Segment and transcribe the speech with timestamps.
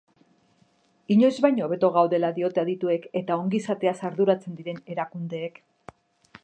[1.15, 5.61] Inoiz baino hobeto gaudela diote adituek eta ongizateaz arduratzen diren erakundeek.